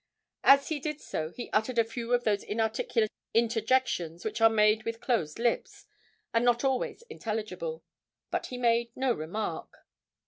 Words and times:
As 0.43 0.69
he 0.69 0.79
did 0.79 0.99
so 0.99 1.29
he 1.29 1.51
uttered 1.51 1.77
a 1.77 1.83
few 1.83 2.11
of 2.15 2.23
those 2.23 2.41
inarticulate 2.43 3.11
interjections 3.35 4.25
which 4.25 4.41
are 4.41 4.49
made 4.49 4.81
with 4.83 4.99
closed 4.99 5.37
lips, 5.37 5.85
and 6.33 6.43
not 6.43 6.63
always 6.63 7.03
intelligible; 7.03 7.83
but 8.31 8.47
he 8.47 8.57
made 8.57 8.89
no 8.97 9.13
remark. 9.13 9.85